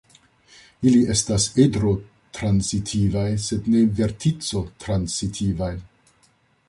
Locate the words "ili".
0.91-1.01